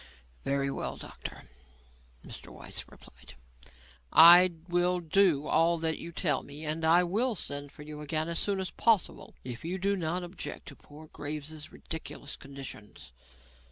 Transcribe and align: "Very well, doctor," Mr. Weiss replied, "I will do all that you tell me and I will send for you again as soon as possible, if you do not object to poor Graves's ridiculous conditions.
"Very 0.43 0.71
well, 0.71 0.97
doctor," 0.97 1.43
Mr. 2.25 2.47
Weiss 2.47 2.85
replied, 2.89 3.35
"I 4.11 4.53
will 4.67 4.99
do 4.99 5.45
all 5.45 5.77
that 5.77 5.99
you 5.99 6.11
tell 6.11 6.41
me 6.41 6.65
and 6.65 6.83
I 6.83 7.03
will 7.03 7.35
send 7.35 7.71
for 7.71 7.83
you 7.83 8.01
again 8.01 8.27
as 8.27 8.39
soon 8.39 8.59
as 8.59 8.71
possible, 8.71 9.35
if 9.43 9.63
you 9.63 9.77
do 9.77 9.95
not 9.95 10.23
object 10.23 10.67
to 10.69 10.75
poor 10.75 11.05
Graves's 11.05 11.71
ridiculous 11.71 12.35
conditions. 12.35 13.11